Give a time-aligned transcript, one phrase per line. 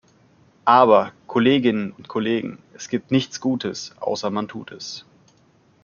[0.65, 5.05] Aber, Kolleginnen und Kollegen, es gibt nichts Gutes, außer man tut es.